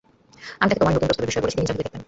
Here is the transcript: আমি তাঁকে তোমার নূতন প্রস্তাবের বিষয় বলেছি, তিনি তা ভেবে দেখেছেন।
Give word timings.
আমি 0.61 0.69
তাঁকে 0.69 0.79
তোমার 0.81 0.93
নূতন 0.93 1.07
প্রস্তাবের 1.09 1.29
বিষয় 1.31 1.41
বলেছি, 1.43 1.55
তিনি 1.57 1.67
তা 1.67 1.71
ভেবে 1.73 1.79
দেখেছেন। 1.81 1.99